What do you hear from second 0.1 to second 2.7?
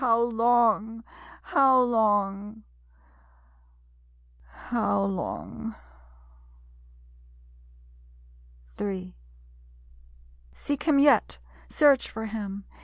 long?... How long?..........